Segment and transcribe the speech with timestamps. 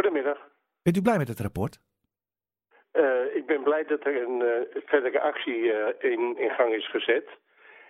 [0.00, 0.38] Goedemiddag.
[0.82, 1.80] Bent u blij met het rapport?
[2.92, 6.90] Uh, ik ben blij dat er een uh, verdere actie uh, in, in gang is
[6.90, 7.28] gezet.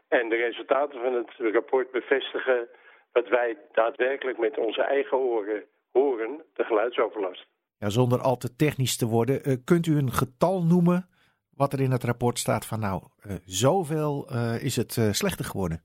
[0.08, 2.68] En de resultaten van het rapport bevestigen
[3.12, 7.46] wat wij daadwerkelijk met onze eigen oren horen, de geluidsoverlast.
[7.78, 11.08] Ja, zonder al te technisch te worden, kunt u een getal noemen
[11.56, 13.02] wat er in het rapport staat van nou,
[13.44, 14.28] zoveel
[14.62, 15.82] is het slechter geworden?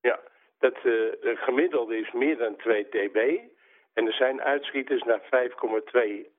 [0.00, 0.20] Ja,
[0.58, 0.78] dat
[1.22, 3.38] gemiddelde is meer dan 2 dB.
[3.94, 5.28] En er zijn uitschieters naar 5,2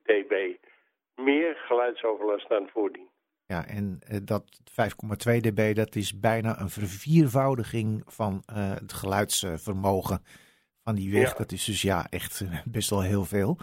[0.03, 0.55] dB.
[1.15, 3.07] Meer geluidsoverlast dan voordien.
[3.47, 10.23] Ja, en uh, dat 5,2 dB, dat is bijna een verviervoudiging van uh, het geluidsvermogen
[10.83, 11.31] van die weg.
[11.31, 11.37] Ja.
[11.37, 13.57] Dat is dus ja, echt uh, best wel heel veel.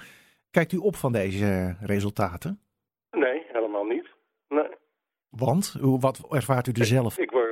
[0.50, 2.60] Kijkt u op van deze resultaten?
[3.10, 4.08] Nee, helemaal niet.
[4.48, 4.68] Nee.
[5.28, 5.76] Want?
[5.80, 7.18] Wat ervaart u er zelf?
[7.18, 7.51] Ik word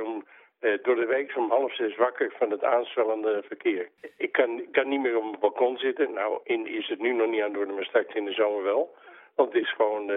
[0.81, 3.89] door de week om half zes wakker van het aanswellende verkeer.
[4.17, 6.13] Ik kan, kan niet meer op mijn balkon zitten.
[6.13, 8.63] Nou, in, is het nu nog niet aan het worden, maar straks in de zomer
[8.63, 8.95] wel.
[9.35, 10.11] Want het is gewoon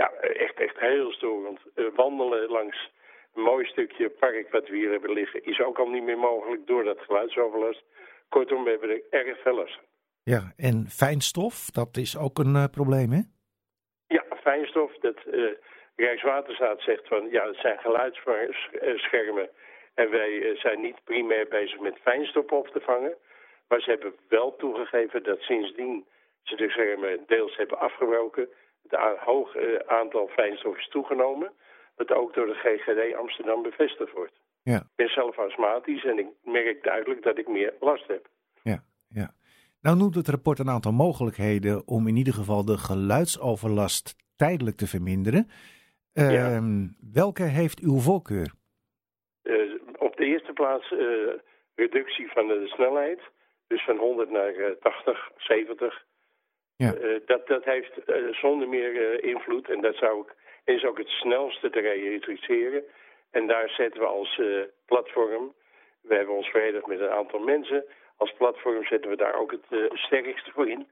[0.00, 1.60] ja, echt, echt heel storend.
[1.74, 2.90] Uh, wandelen langs
[3.34, 6.66] een mooi stukje park wat we hier hebben liggen is ook al niet meer mogelijk
[6.66, 7.84] door dat geluidsoverlast.
[8.28, 9.80] Kortom, we hebben er erg veel last
[10.22, 13.20] Ja, en fijnstof, dat is ook een uh, probleem, hè?
[14.06, 14.98] Ja, fijnstof.
[14.98, 15.16] Dat,
[16.04, 19.48] Rijkswaterstaat zegt van ja, het zijn geluidsschermen
[19.94, 23.14] en wij zijn niet primair bezig met fijnstof op te vangen.
[23.68, 26.06] Maar ze hebben wel toegegeven dat sindsdien
[26.42, 28.48] ze de schermen deels hebben afgebroken
[28.88, 31.52] het hoog aantal fijnstof is toegenomen,
[31.96, 34.40] wat ook door de GGD Amsterdam bevestigd wordt.
[34.62, 34.76] Ja.
[34.76, 38.28] Ik ben zelf astmatisch en ik merk duidelijk dat ik meer last heb.
[38.62, 39.34] Ja, ja.
[39.80, 44.86] Nou noemt het rapport een aantal mogelijkheden om in ieder geval de geluidsoverlast tijdelijk te
[44.86, 45.50] verminderen.
[46.18, 46.60] Uh, Ja.
[47.12, 48.52] Welke heeft uw voorkeur?
[49.42, 51.32] Uh, op de eerste plaats uh,
[51.74, 53.20] reductie van de snelheid.
[53.66, 56.06] Dus van 100 naar 80, 70.
[56.76, 56.94] Ja.
[57.26, 57.92] Dat, dat heeft
[58.30, 62.82] zonder meer invloed en dat zou ik, is ook het snelste te realiseren.
[63.30, 64.40] En daar zetten we als
[64.86, 65.54] platform,
[66.00, 67.84] we hebben ons verenigd met een aantal mensen,
[68.16, 70.88] als platform zetten we daar ook het sterkste voor in.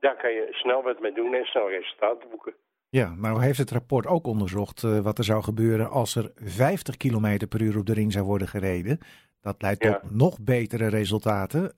[0.00, 2.54] Daar kan je snel wat mee doen en snel resultaten boeken.
[2.90, 7.46] Ja, nou heeft het rapport ook onderzocht wat er zou gebeuren als er 50 km
[7.48, 8.98] per uur op de ring zou worden gereden.
[9.42, 9.92] Dat leidt Ja.
[9.98, 11.72] tot nog betere resultaten.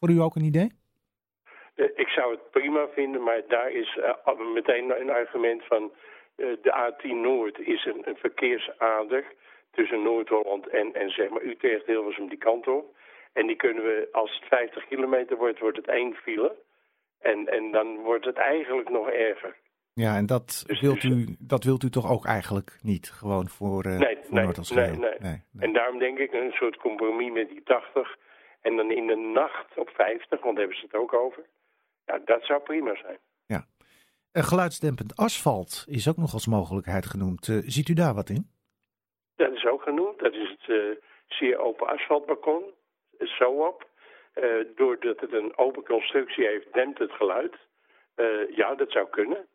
[0.00, 0.70] voor u ook een idee?
[1.74, 5.92] Ik zou het prima vinden, maar daar is uh, meteen een argument van
[6.36, 9.24] de A10 Noord is een, een verkeersader
[9.70, 12.96] tussen Noord-Holland en, en zeg maar Utrecht, Hilversum die kant op.
[13.32, 16.56] En die kunnen we, als het 50 kilometer wordt, wordt het één file.
[17.20, 19.56] En, en dan wordt het eigenlijk nog erger.
[20.04, 23.10] Ja, en dat, Dus- wilt, dus- u, dat wilt u toch ook eigenlijk niet?
[23.10, 25.18] Gewoon voor, uh, Nee, voor nee, nee, nee.
[25.18, 25.42] nee.
[25.58, 28.16] En daarom denk ik een soort compromis met die 80.
[28.60, 31.42] En dan in de nacht op 50, want daar hebben ze het ook over.
[32.06, 33.18] Ja, dat zou prima zijn.
[34.32, 37.48] Een geluidsdempend asfalt is ook nog als mogelijkheid genoemd.
[37.48, 38.50] Uh, ziet u daar wat in?
[39.36, 40.18] Dat is ook genoemd.
[40.18, 42.62] Dat is het uh, zeer open asfaltbalkon.
[43.18, 43.86] Zo op.
[44.76, 47.54] Doordat het een open constructie heeft, dempt het geluid.
[48.54, 49.46] Ja, dat zou kunnen.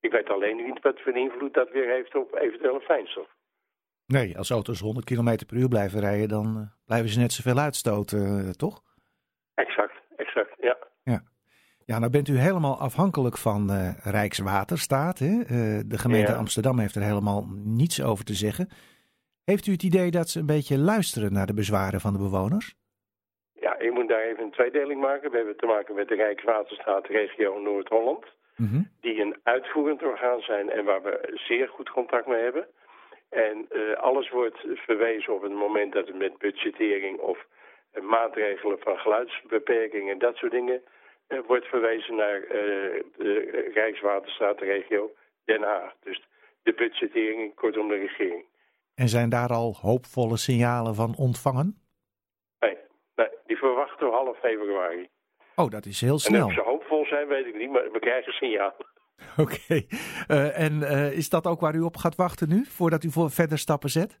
[0.00, 3.28] Ik weet alleen niet wat voor invloed dat weer heeft op eventuele fijnstof.
[4.06, 7.58] Nee, als auto's 100 km per uur blijven rijden, dan uh, blijven ze net zoveel
[7.58, 8.82] uitstoten, uh, toch?
[9.54, 10.76] Exact, exact, ja.
[11.02, 11.22] Ja.
[11.84, 15.18] Ja, nou bent u helemaal afhankelijk van uh, Rijkswaterstaat.
[15.18, 15.44] Hè?
[15.86, 16.38] de gemeente Ja.
[16.38, 18.68] Amsterdam heeft er helemaal niets over te zeggen.
[19.44, 22.74] Heeft u het idee dat ze een beetje luisteren naar de bezwaren van de bewoners?
[24.08, 25.30] Daar even een tweedeling maken.
[25.30, 28.24] We hebben te maken met de Rijkswaterstaat regio Noord-Holland.
[28.56, 32.66] Mm Die een uitvoerend orgaan zijn en waar we zeer goed contact mee hebben.
[33.28, 37.46] En uh, alles wordt verwezen op het moment dat het met budgettering of
[37.94, 40.82] uh, maatregelen van geluidsbeperking en dat soort dingen
[41.28, 42.40] uh, wordt verwezen naar
[43.16, 45.10] de Rijkswaterstaatregio
[45.44, 45.94] Den Haag.
[46.02, 46.28] Dus
[46.62, 48.44] de budgettering, kortom de regering.
[48.94, 51.76] En zijn daar al hoopvolle signalen van ontvangen?
[52.60, 52.76] Nee,
[53.18, 55.08] nee die verwachten we half februari.
[55.54, 56.46] Oh, dat is heel En snel.
[56.46, 58.86] of ze hoopvol zijn, weet ik niet, maar we krijgen signalen.
[59.44, 59.52] Oké.
[59.52, 59.86] Okay.
[60.28, 63.30] Uh, en uh, is dat ook waar u op gaat wachten nu, voordat u voor
[63.30, 64.20] verder stappen zet?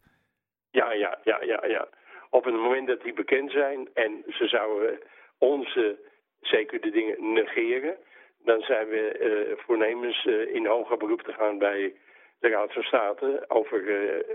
[0.70, 1.88] Ja, ja, ja, ja, ja.
[2.30, 4.98] Op het moment dat die bekend zijn en ze zouden
[5.38, 5.98] onze,
[6.40, 7.96] zeker de dingen, negeren,
[8.44, 11.94] dan zijn we uh, voornemens in hoger beroep te gaan bij
[12.40, 13.80] de Raad van State over,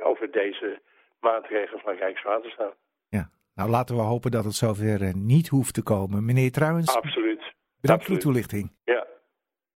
[0.04, 0.80] over deze
[1.20, 2.76] maatregelen van Rijkswaterstaat.
[3.56, 6.26] Nou laten we hopen dat het zover niet hoeft te komen.
[6.26, 7.54] Meneer Trouwens, Absoluut.
[7.82, 8.06] bedankt Absoluut.
[8.06, 8.72] voor uw toelichting.
[8.84, 9.08] Ja.